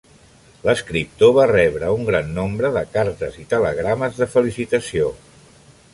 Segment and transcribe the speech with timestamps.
[0.67, 5.17] L'escriptor va rebre un gran nombre de cartes i telegrames de felicitació.